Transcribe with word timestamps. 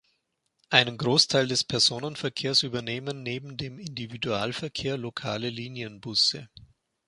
Einen 0.71 0.97
Großteil 0.97 1.47
des 1.47 1.63
Personenverkehrs 1.63 2.63
übernehmen 2.63 3.21
neben 3.21 3.55
dem 3.55 3.77
Individualverkehr 3.77 4.97
lokale 4.97 5.51
Linienbusse. 5.51 6.49